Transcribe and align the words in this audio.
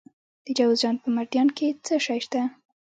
د 0.45 0.47
جوزجان 0.57 0.95
په 1.03 1.07
مردیان 1.15 1.47
کې 1.57 1.67
څه 1.85 1.93
شی 2.05 2.19
شته؟ 2.25 2.41